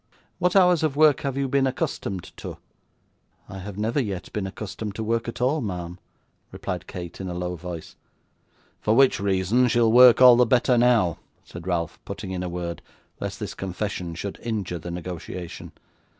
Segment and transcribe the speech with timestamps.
[0.39, 2.57] What hours of work have you been accustomed to?'
[3.47, 5.99] 'I have never yet been accustomed to work at all, ma'am,'
[6.51, 7.95] replied Kate, in a low voice.
[8.79, 12.81] 'For which reason she'll work all the better now,' said Ralph, putting in a word,
[13.19, 15.71] lest this confession should injure the negotiation.